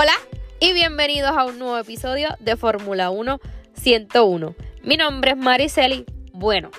[0.00, 0.12] Hola
[0.60, 3.40] y bienvenidos a un nuevo episodio de Fórmula 1
[3.72, 4.54] 101.
[4.84, 6.04] Mi nombre es Mariceli.
[6.32, 6.70] Bueno,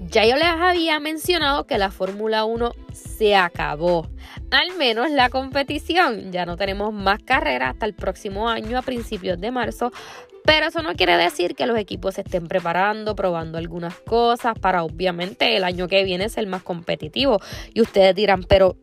[0.00, 4.06] ya yo les había mencionado que la Fórmula 1 se acabó.
[4.50, 6.30] Al menos la competición.
[6.30, 9.90] Ya no tenemos más carreras hasta el próximo año a principios de marzo.
[10.44, 14.82] Pero eso no quiere decir que los equipos se estén preparando, probando algunas cosas para
[14.82, 17.40] obviamente el año que viene ser más competitivo.
[17.72, 18.76] Y ustedes dirán, pero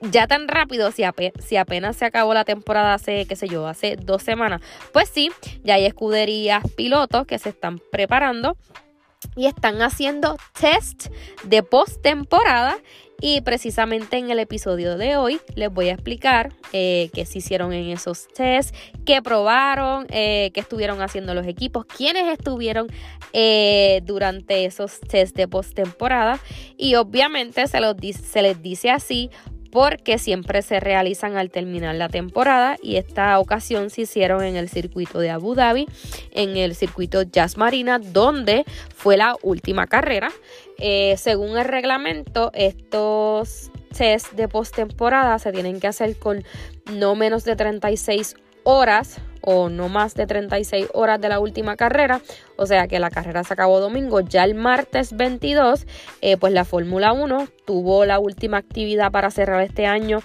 [0.00, 4.22] ya tan rápido, si, apenas se acabó la temporada hace, qué sé yo, hace dos
[4.22, 4.60] semanas,
[4.92, 5.30] pues sí,
[5.64, 8.56] ya hay escuderías pilotos que se están preparando
[9.34, 11.08] y están haciendo test
[11.44, 12.76] de postemporada
[13.20, 17.72] y precisamente en el episodio de hoy les voy a explicar eh, qué se hicieron
[17.72, 22.88] en esos tests, qué probaron, eh, qué estuvieron haciendo los equipos, quiénes estuvieron
[23.32, 26.38] eh, durante esos tests de postemporada.
[26.76, 27.80] Y obviamente se
[28.42, 29.30] les dice así
[29.70, 34.68] porque siempre se realizan al terminar la temporada y esta ocasión se hicieron en el
[34.68, 35.86] circuito de Abu Dhabi,
[36.32, 40.30] en el circuito Jazz Marina, donde fue la última carrera.
[40.78, 46.44] Eh, según el reglamento, estos test de postemporada se tienen que hacer con
[46.92, 52.20] no menos de 36 horas o no más de 36 horas de la última carrera,
[52.56, 55.86] o sea que la carrera se acabó domingo, ya el martes 22,
[56.20, 60.20] eh, pues la Fórmula 1 tuvo la última actividad para cerrar este año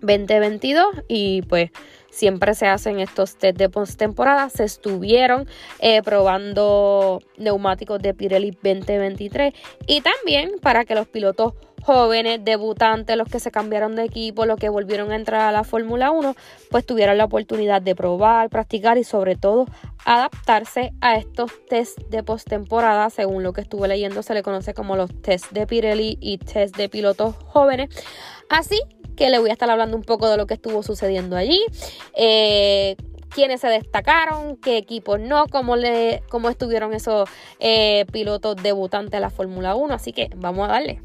[0.00, 1.70] 2022 y pues
[2.10, 4.48] siempre se hacen estos test de postemporada.
[4.48, 5.46] Se estuvieron
[5.80, 9.52] eh, probando neumáticos de Pirelli 2023
[9.86, 11.52] y también para que los pilotos
[11.86, 15.62] jóvenes, debutantes, los que se cambiaron de equipo, los que volvieron a entrar a la
[15.62, 16.34] Fórmula 1,
[16.68, 19.66] pues tuvieron la oportunidad de probar, practicar y sobre todo
[20.04, 23.08] adaptarse a estos test de postemporada.
[23.08, 26.76] Según lo que estuve leyendo, se le conoce como los test de Pirelli y test
[26.76, 27.88] de pilotos jóvenes.
[28.50, 28.82] Así
[29.16, 31.64] que le voy a estar hablando un poco de lo que estuvo sucediendo allí.
[32.14, 32.96] Eh,
[33.30, 37.28] quiénes se destacaron, qué equipos no, cómo, le, cómo estuvieron esos
[37.60, 39.94] eh, pilotos debutantes de la Fórmula 1.
[39.94, 41.00] Así que vamos a darle.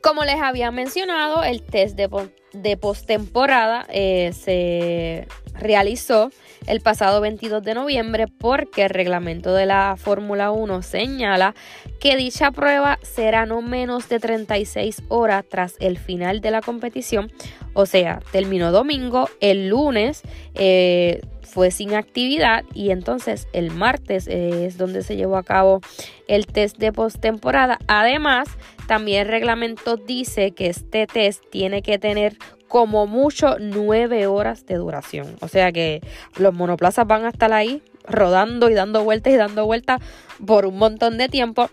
[0.00, 2.08] Como les había mencionado, el test de,
[2.52, 6.30] de postemporada eh, se realizó
[6.66, 11.54] el pasado 22 de noviembre porque el reglamento de la Fórmula 1 señala
[12.00, 17.30] que dicha prueba será no menos de 36 horas tras el final de la competición.
[17.72, 20.22] O sea, terminó domingo, el lunes
[20.54, 25.80] eh, fue sin actividad y entonces el martes es donde se llevó a cabo
[26.28, 27.78] el test de postemporada.
[27.88, 28.48] Además,
[28.86, 32.36] también el reglamento dice que este test tiene que tener
[32.68, 35.36] como mucho nueve horas de duración.
[35.40, 36.00] O sea que
[36.38, 40.00] los monoplazas van a estar ahí rodando y dando vueltas y dando vueltas
[40.46, 41.68] por un montón de tiempo.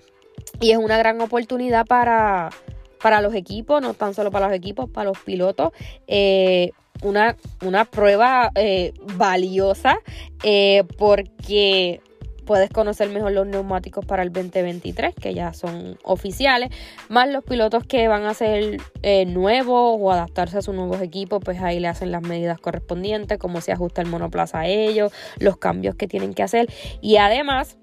[0.60, 2.50] Y es una gran oportunidad para,
[3.02, 5.72] para los equipos, no tan solo para los equipos, para los pilotos.
[6.08, 6.72] Eh,
[7.04, 10.00] una, una, prueba eh, valiosa
[10.42, 12.02] eh, porque
[12.48, 16.72] puedes conocer mejor los neumáticos para el 2023, que ya son oficiales,
[17.10, 21.42] más los pilotos que van a ser eh, nuevos o adaptarse a sus nuevos equipos,
[21.44, 25.58] pues ahí le hacen las medidas correspondientes, cómo se ajusta el monoplaza a ellos, los
[25.58, 27.78] cambios que tienen que hacer y además...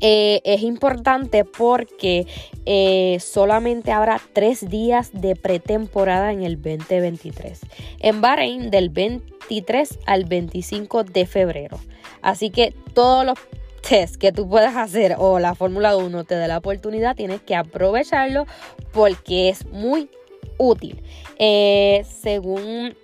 [0.00, 2.24] Eh, es importante porque
[2.64, 7.60] eh, solamente habrá tres días de pretemporada en el 2023.
[7.98, 11.80] En Bahrein del 23 al 25 de febrero.
[12.22, 13.38] Así que todos los
[13.80, 17.54] test que tú puedas hacer o la Fórmula 1 te da la oportunidad, tienes que
[17.54, 18.46] aprovecharlo
[18.92, 20.10] porque es muy
[20.58, 21.02] útil.
[21.38, 22.94] Eh, según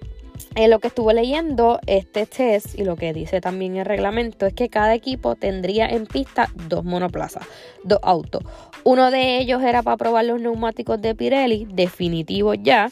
[0.57, 4.55] eh, lo que estuve leyendo, este test y lo que dice también el reglamento es
[4.55, 7.45] que cada equipo tendría en pista dos monoplazas,
[7.83, 8.43] dos autos.
[8.85, 12.91] Uno de ellos era para probar los neumáticos de Pirelli, definitivos ya,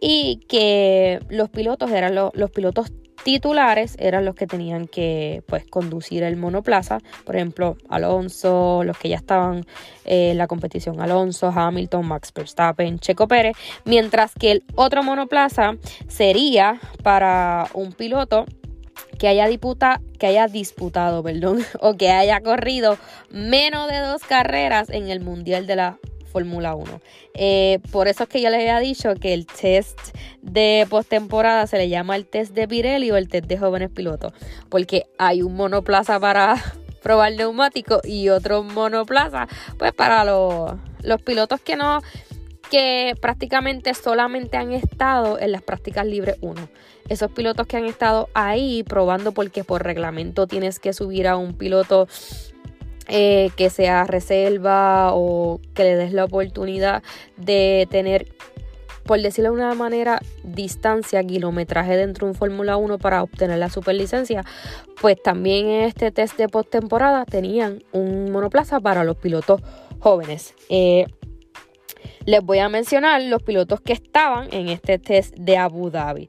[0.00, 2.92] y que los pilotos eran los pilotos
[3.24, 9.08] titulares eran los que tenían que pues conducir el monoplaza, por ejemplo Alonso, los que
[9.08, 9.66] ya estaban
[10.04, 15.76] en la competición, Alonso, Hamilton, Max Verstappen, Checo Pérez, mientras que el otro monoplaza
[16.08, 18.46] sería para un piloto
[19.18, 22.96] que haya, disputa, que haya disputado perdón, o que haya corrido
[23.30, 25.98] menos de dos carreras en el Mundial de la
[26.30, 27.00] Fórmula 1.
[27.34, 29.98] Eh, por eso es que yo les había dicho que el test
[30.42, 34.32] de postemporada se le llama el test de Pirelli o el test de jóvenes pilotos,
[34.68, 36.56] porque hay un monoplaza para
[37.02, 39.48] probar neumáticos y otro monoplaza
[39.78, 40.72] pues para los,
[41.02, 42.00] los pilotos que no
[42.70, 46.68] que prácticamente solamente han estado en las prácticas libres 1.
[47.08, 51.54] Esos pilotos que han estado ahí probando porque por reglamento tienes que subir a un
[51.54, 52.06] piloto
[53.12, 57.02] eh, que sea reserva o que le des la oportunidad
[57.36, 58.28] de tener,
[59.04, 63.68] por decirlo de una manera, distancia, kilometraje dentro de un Fórmula 1 para obtener la
[63.68, 64.44] superlicencia,
[65.00, 69.60] pues también en este test de postemporada tenían un monoplaza para los pilotos
[69.98, 70.54] jóvenes.
[70.68, 71.06] Eh,
[72.26, 76.28] les voy a mencionar los pilotos que estaban en este test de Abu Dhabi.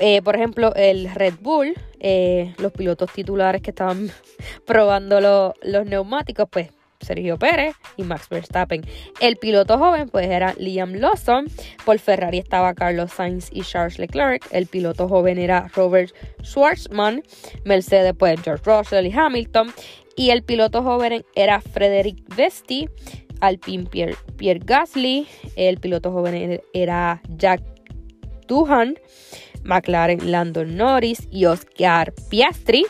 [0.00, 1.74] Eh, por ejemplo, el Red Bull,
[2.06, 4.10] eh, los pilotos titulares que estaban
[4.66, 5.22] probando
[5.62, 6.68] los neumáticos, pues
[7.00, 8.82] Sergio Pérez y Max Verstappen.
[9.20, 11.46] El piloto joven, pues era Liam Lawson.
[11.86, 14.46] Por Ferrari estaba Carlos Sainz y Charles Leclerc.
[14.50, 17.22] El piloto joven era Robert Schwarzman.
[17.64, 19.72] Mercedes, pues George Russell y Hamilton.
[20.14, 22.90] Y el piloto joven era Frederick Vesti.
[23.40, 27.62] Alpine Pierre, Pierre Gasly, el piloto joven era Jack
[28.46, 28.98] Duhan,
[29.64, 32.86] McLaren Landon Norris y Oscar Piastri.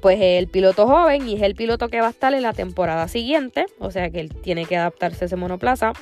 [0.00, 3.06] Pues el piloto joven y es el piloto que va a estar en la temporada
[3.06, 5.92] siguiente, o sea que él tiene que adaptarse a ese monoplaza.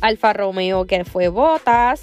[0.00, 2.02] Alfa Romeo que fue Bottas,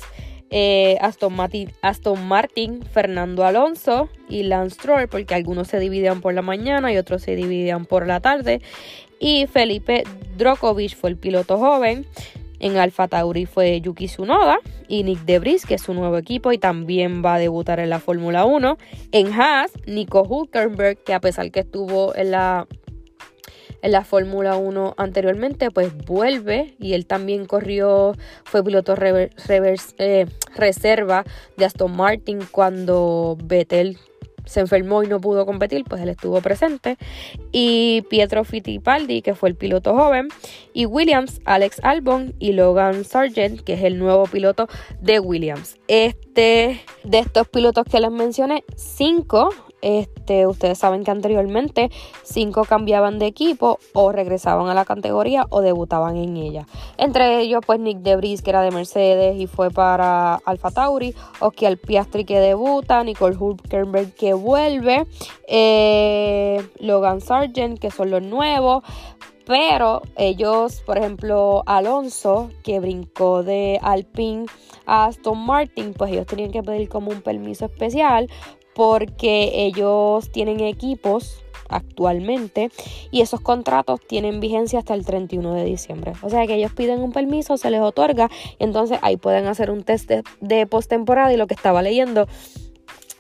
[0.50, 6.34] eh, Aston, Martin, Aston, Martin, Fernando Alonso y Lance Stroll, porque algunos se dividían por
[6.34, 8.62] la mañana y otros se dividían por la tarde.
[9.20, 10.04] Y Felipe
[10.38, 12.06] Drokovic fue el piloto joven.
[12.66, 14.58] En Alfa Tauri fue Yuki Tsunoda
[14.88, 18.00] y Nick Debris, que es su nuevo equipo y también va a debutar en la
[18.00, 18.80] Fórmula 1.
[19.12, 22.66] En Haas, Nico Hulkenberg, que a pesar que estuvo en la,
[23.84, 28.14] en la Fórmula 1 anteriormente, pues vuelve y él también corrió,
[28.46, 30.26] fue piloto eh,
[30.56, 31.24] reserva
[31.58, 34.00] de Aston Martin cuando Vettel
[34.46, 36.98] se enfermó y no pudo competir, pues él estuvo presente.
[37.52, 40.28] Y Pietro Fittipaldi, que fue el piloto joven.
[40.74, 44.68] Y Williams, Alex Albon y Logan Sargent, que es el nuevo piloto
[45.02, 45.78] de Williams.
[45.88, 49.50] Este, de estos pilotos que les mencioné, cinco
[49.86, 51.92] este, ustedes saben que anteriormente
[52.24, 56.66] cinco cambiaban de equipo o regresaban a la categoría o debutaban en ella.
[56.98, 61.78] Entre ellos, pues Nick Debris, que era de Mercedes y fue para Alfa Tauri, Oscar
[61.78, 65.06] Piastri que debuta, Nicole Hulkenberg que vuelve,
[65.48, 68.84] eh, Logan Sargent que son los nuevos.
[69.46, 74.48] Pero ellos, por ejemplo, Alonso, que brincó de Alpine
[74.88, 78.28] a Aston Martin, pues ellos tenían que pedir como un permiso especial
[78.76, 82.70] porque ellos tienen equipos actualmente
[83.10, 86.14] y esos contratos tienen vigencia hasta el 31 de diciembre.
[86.22, 88.30] O sea que ellos piden un permiso, se les otorga
[88.60, 90.12] entonces ahí pueden hacer un test
[90.42, 92.28] de, postemporada y lo que estaba leyendo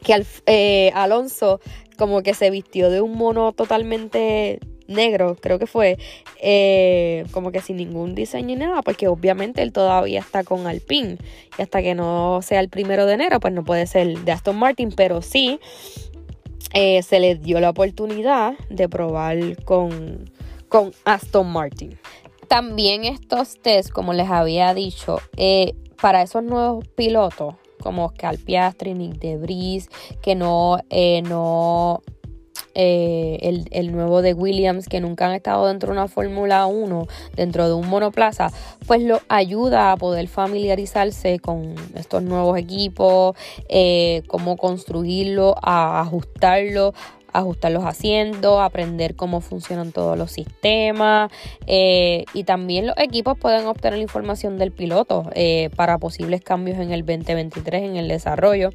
[0.04, 1.60] que eh, Alonso
[1.98, 5.98] como que se vistió de un mono totalmente negro, creo que fue,
[6.42, 11.18] eh, como que sin ningún diseño ni nada, porque obviamente él todavía está con Alpine
[11.58, 14.58] y hasta que no sea el primero de enero, pues no puede ser de Aston
[14.58, 15.60] Martin, pero sí
[16.74, 20.30] eh, se le dio la oportunidad de probar con,
[20.70, 21.98] con Aston Martin.
[22.48, 28.94] También estos test, como les había dicho, eh, para esos nuevos pilotos, como Oscar Piastri,
[28.94, 29.89] Nick Debris,
[30.22, 30.77] que no,
[31.24, 32.01] no
[32.77, 37.67] eh, el, nuevo de Williams, que nunca han estado dentro de una Fórmula 1, dentro
[37.70, 38.51] de un monoplaza,
[38.86, 43.38] pues lo ayuda a poder familiarizarse con estos nuevos equipos,
[43.70, 46.94] eh, cómo construirlo, a ajustarlo
[47.32, 51.29] ajustar los asientos, aprender cómo funcionan todos los sistemas
[51.67, 55.29] eh, y también los equipos pueden obtener información del piloto
[55.75, 58.70] para posibles cambios en el 2023 en el desarrollo,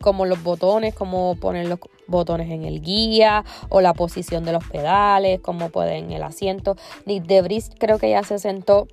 [0.00, 1.78] como los botones, cómo poner los
[2.12, 6.76] botones en el guía o la posición de los pedales, cómo pueden el asiento.
[7.06, 8.86] Nick Debris creo que ya se sentó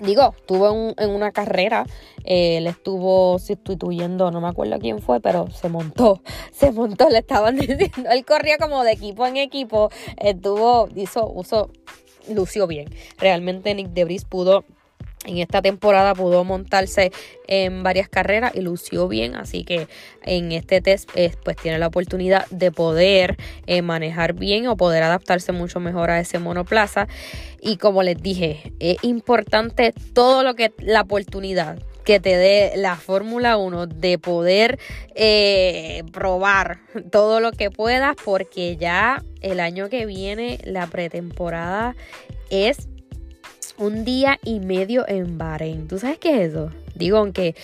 [0.00, 1.84] Digo, estuvo en, una carrera,
[2.24, 7.18] eh, él estuvo sustituyendo, no me acuerdo quién fue, pero se montó, se montó, le
[7.18, 11.70] estaban diciendo, él corría como de equipo en equipo, estuvo, hizo, uso,
[12.28, 12.88] lució bien.
[13.18, 14.64] Realmente Nick Debris pudo
[15.24, 17.12] en esta temporada pudo montarse
[17.46, 19.88] en varias carreras y lució bien, así que
[20.22, 23.36] en este test eh, pues tiene la oportunidad de poder
[23.66, 27.08] eh, manejar bien o poder adaptarse mucho mejor a ese monoplaza.
[27.60, 32.96] Y como les dije, es importante todo lo que la oportunidad que te dé la
[32.96, 34.80] Fórmula 1 de poder
[35.14, 36.80] eh, probar
[37.12, 41.94] todo lo que puedas porque ya el año que viene la pretemporada
[42.50, 42.88] es
[43.82, 45.88] un día y medio en Bahrein.
[45.88, 46.70] ¿Tú sabes qué es eso?
[46.94, 47.56] Digo, aunque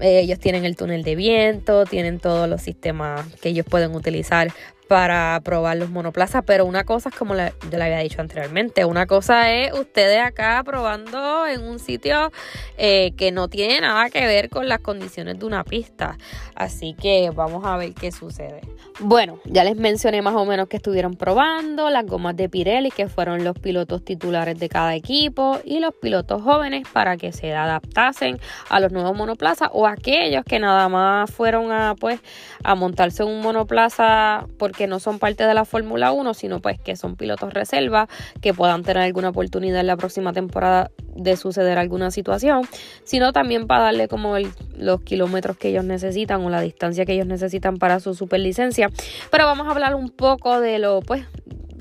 [0.00, 4.48] eh, ellos tienen el túnel de viento, tienen todos los sistemas que ellos pueden utilizar
[4.88, 8.84] para probar los monoplazas, pero una cosa es como le, yo le había dicho anteriormente,
[8.84, 12.32] una cosa es ustedes acá probando en un sitio
[12.78, 16.16] eh, que no tiene nada que ver con las condiciones de una pista,
[16.54, 18.60] así que vamos a ver qué sucede.
[19.00, 23.06] Bueno, ya les mencioné más o menos que estuvieron probando las gomas de Pirelli, que
[23.06, 28.40] fueron los pilotos titulares de cada equipo, y los pilotos jóvenes para que se adaptasen
[28.68, 32.20] a los nuevos monoplazas o aquellos que nada más fueron a pues
[32.64, 36.78] a montarse en un monoplaza porque no son parte de la Fórmula 1, sino pues
[36.78, 38.08] que son pilotos reserva,
[38.40, 42.62] que puedan tener alguna oportunidad en la próxima temporada de suceder alguna situación,
[43.04, 44.36] sino también para darle como
[44.76, 48.88] los kilómetros que ellos necesitan o la distancia que ellos necesitan para su superlicencia
[49.30, 51.24] pero vamos a hablar un poco de lo, pues,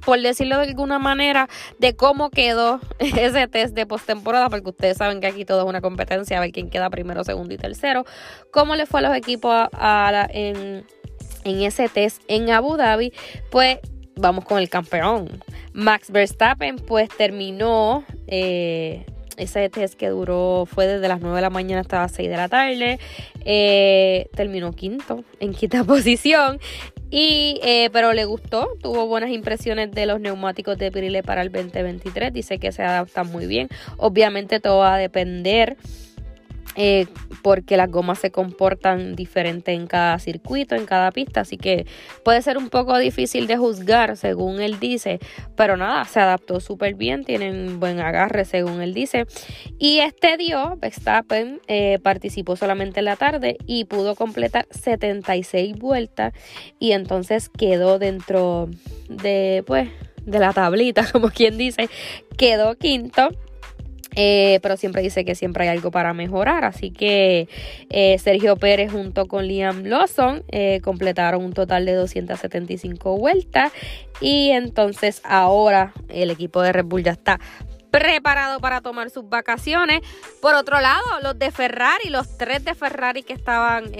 [0.05, 1.49] por decirlo de alguna manera,
[1.79, 5.81] de cómo quedó ese test de postemporada, porque ustedes saben que aquí todo es una
[5.81, 8.05] competencia, a ver quién queda primero, segundo y tercero.
[8.51, 10.85] ¿Cómo le fue a los equipos a, en,
[11.47, 13.13] ese test en Abu Dhabi?
[13.49, 13.79] Pues
[14.15, 15.43] vamos con el campeón.
[15.73, 18.03] Max Verstappen, pues terminó.
[18.27, 19.05] Eh,
[19.37, 22.37] ese test que duró fue desde las 9 de la mañana hasta las 6 de
[22.37, 22.99] la tarde.
[23.45, 26.59] Eh, terminó quinto, en quinta posición.
[27.09, 31.51] Y, eh, pero le gustó, tuvo buenas impresiones de los neumáticos de Pirelli para el
[31.51, 32.33] 2023.
[32.33, 33.69] Dice que se adaptan muy bien.
[33.97, 35.77] Obviamente todo va a depender
[36.75, 37.07] eh,
[37.41, 41.85] porque las gomas se comportan diferente en cada circuito, en cada pista, así que
[42.23, 45.19] puede ser un poco difícil de juzgar según él dice,
[45.55, 49.25] pero nada, se adaptó súper bien, tienen buen agarre según él dice.
[49.79, 56.33] Y este dio, Verstappen, eh, participó solamente en la tarde y pudo completar 76 vueltas
[56.79, 58.69] y entonces quedó dentro
[59.09, 59.89] de, pues,
[60.25, 61.89] de la tablita, como quien dice,
[62.37, 63.29] quedó quinto
[64.19, 66.65] eh, pero siempre dice que siempre hay algo para mejorar.
[66.65, 67.47] Así que
[67.89, 73.71] eh, Sergio Pérez junto con Liam Lawson eh, completaron un total de 275 vueltas.
[74.19, 77.39] Y entonces ahora el equipo de Red Bull ya está
[77.91, 80.01] preparado para tomar sus vacaciones.
[80.41, 83.91] Por otro lado, los de Ferrari, los tres de Ferrari que estaban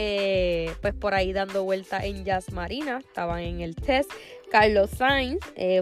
[0.82, 4.12] pues por ahí dando vueltas en Jazz Marina, estaban en el test.
[4.52, 5.40] Carlos Sainz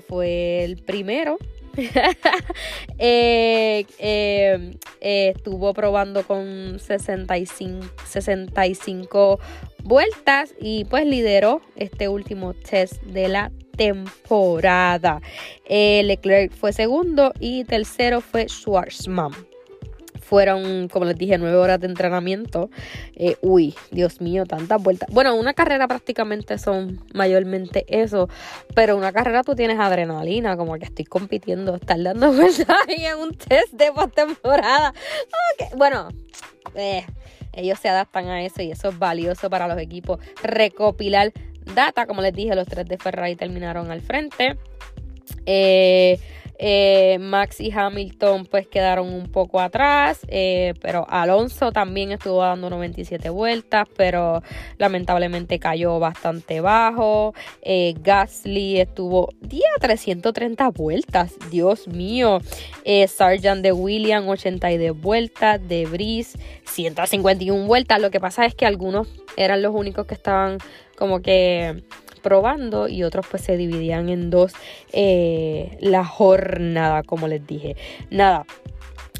[0.08, 1.38] fue el primero
[2.98, 9.40] Eh, eh, eh, estuvo probando con 65, 65
[9.84, 15.22] vueltas y pues lideró este último test de la temporada.
[15.68, 19.34] Leclerc fue segundo y tercero fue Schwarzman
[20.26, 22.70] fueron, como les dije, nueve horas de entrenamiento.
[23.16, 25.08] Eh, uy, Dios mío, tantas vueltas.
[25.12, 28.28] Bueno, una carrera prácticamente son mayormente eso,
[28.74, 33.34] pero una carrera tú tienes adrenalina, como que estoy compitiendo, estar dando vueltas en un
[33.36, 34.94] test de postemporada.
[35.54, 35.68] Okay.
[35.78, 36.10] Bueno,
[36.74, 37.06] eh,
[37.54, 40.20] ellos se adaptan a eso y eso es valioso para los equipos.
[40.42, 41.32] Recopilar
[41.76, 44.58] data, como les dije, los tres de Ferrari terminaron al frente.
[45.46, 46.20] Eh,
[46.58, 52.70] eh, Max y Hamilton pues quedaron un poco atrás, eh, pero Alonso también estuvo dando
[52.70, 54.42] 97 vueltas, pero
[54.78, 57.34] lamentablemente cayó bastante bajo.
[57.62, 62.40] Eh, Gasly estuvo día 330 vueltas, Dios mío.
[63.08, 68.00] Sargent de William 82 vueltas, de Brice 151 vueltas.
[68.00, 69.08] Lo que pasa es que algunos
[69.38, 70.60] eran los únicos que estaban
[70.96, 71.84] como que
[72.26, 74.54] probando y otros pues se dividían en dos
[74.92, 77.76] eh, la jornada, como les dije.
[78.10, 78.48] Nada,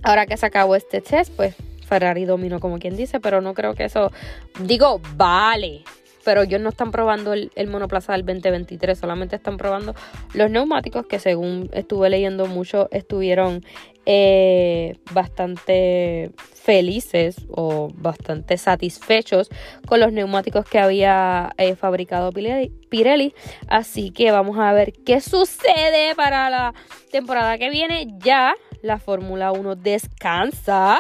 [0.02, 1.54] ahora que se acabó este test, pues
[1.88, 4.12] Ferrari dominó como quien dice, pero no creo que eso,
[4.60, 5.84] digo, vale,
[6.26, 9.96] pero ellos no están probando el, monoplaza del 2023, solamente están probando
[10.34, 13.64] los neumáticos que según estuve leyendo mucho estuvieron
[14.08, 19.50] eh, bastante felices o bastante satisfechos
[19.88, 23.34] con los neumáticos que había eh, fabricado Pirelli.
[23.68, 26.74] Así que vamos a ver qué sucede para la
[27.12, 28.08] temporada que viene.
[28.18, 31.00] Ya la Fórmula 1 descansa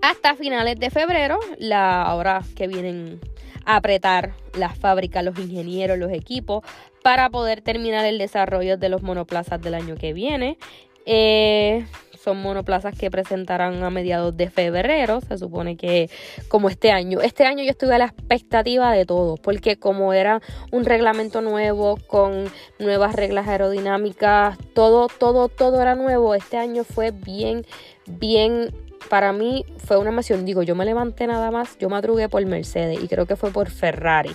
[0.00, 3.20] hasta finales de febrero, la hora que vienen
[3.64, 6.64] apretar las fábricas, los ingenieros, los equipos
[7.02, 10.58] para poder terminar el desarrollo de los monoplazas del año que viene.
[11.06, 11.86] Eh,
[12.22, 16.10] son monoplazas que presentarán a mediados de febrero, se supone que
[16.48, 17.20] como este año.
[17.22, 21.96] Este año yo estuve a la expectativa de todo, porque como era un reglamento nuevo
[22.06, 26.34] con nuevas reglas aerodinámicas, todo, todo, todo era nuevo.
[26.34, 27.64] Este año fue bien,
[28.06, 28.70] bien
[29.08, 30.44] para mí fue una emoción.
[30.44, 33.70] Digo, yo me levanté nada más, yo madrugué por Mercedes y creo que fue por
[33.70, 34.34] Ferrari.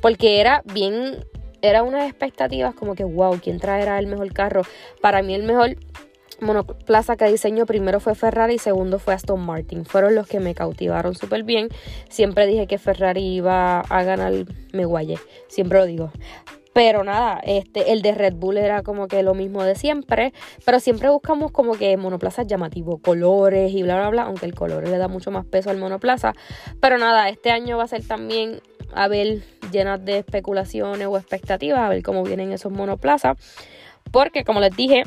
[0.00, 1.24] Porque era bien,
[1.62, 4.62] era unas expectativas como que, wow, ¿quién traerá el mejor carro?
[5.00, 5.76] Para mí el mejor
[6.40, 9.84] monoplaza que diseñó primero fue Ferrari y segundo fue Aston Martin.
[9.84, 11.68] Fueron los que me cautivaron súper bien.
[12.08, 14.32] Siempre dije que Ferrari iba a ganar
[14.72, 15.18] me guaye.
[15.48, 16.12] Siempre lo digo.
[16.72, 20.32] Pero nada, este, el de Red Bull era como que lo mismo de siempre.
[20.64, 24.22] Pero siempre buscamos como que monoplazas llamativos, colores y bla, bla, bla.
[24.22, 26.32] Aunque el color le da mucho más peso al monoplaza.
[26.80, 28.60] Pero nada, este año va a ser también
[28.92, 33.36] a ver llenas de especulaciones o expectativas, a ver cómo vienen esos monoplazas.
[34.10, 35.02] Porque como les dije,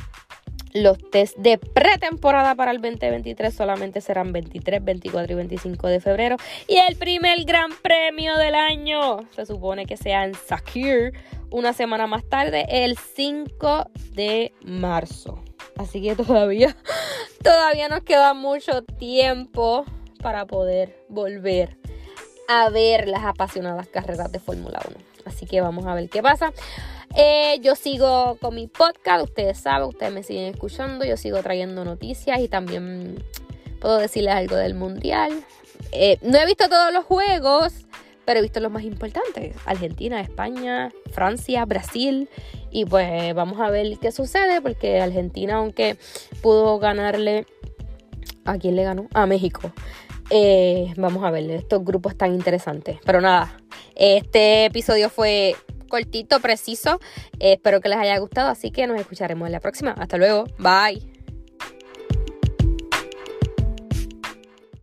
[0.74, 6.38] los test de pretemporada para el 2023 solamente serán 23, 24 y 25 de febrero.
[6.68, 11.14] Y el primer gran premio del año se supone que sea en Sakir
[11.50, 15.44] una semana más tarde, el 5 de marzo.
[15.78, 16.76] Así que todavía,
[17.44, 19.86] todavía nos queda mucho tiempo
[20.22, 21.78] para poder volver
[22.48, 24.98] a ver las apasionadas carreras de Fórmula 1.
[25.26, 26.54] Así que vamos a ver qué pasa.
[27.16, 31.84] Eh, yo sigo con mi podcast, ustedes saben, ustedes me siguen escuchando, yo sigo trayendo
[31.84, 33.24] noticias y también
[33.80, 35.44] puedo decirles algo del mundial.
[35.92, 37.74] Eh, no he visto todos los juegos,
[38.26, 39.56] pero he visto los más importantes.
[39.66, 42.30] Argentina, España, Francia, Brasil.
[42.70, 45.98] Y pues vamos a ver qué sucede, porque Argentina, aunque
[46.42, 47.46] pudo ganarle...
[48.46, 49.08] ¿A quién le ganó?
[49.14, 49.72] A México.
[50.32, 53.00] Eh, vamos a ver, estos grupos tan interesantes.
[53.06, 53.58] Pero nada,
[53.96, 55.56] este episodio fue
[55.92, 57.00] cortito, preciso.
[57.40, 59.92] espero que les haya gustado, así que nos escucharemos en la próxima.
[59.92, 60.46] Hasta luego.
[60.58, 61.11] Bye.